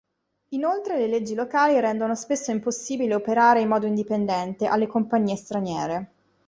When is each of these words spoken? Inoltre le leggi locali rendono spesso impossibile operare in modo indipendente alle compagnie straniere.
Inoltre 0.55 0.97
le 0.97 1.05
leggi 1.05 1.35
locali 1.35 1.79
rendono 1.79 2.15
spesso 2.15 2.49
impossibile 2.49 3.13
operare 3.13 3.61
in 3.61 3.67
modo 3.67 3.85
indipendente 3.85 4.65
alle 4.65 4.87
compagnie 4.87 5.35
straniere. 5.35 6.11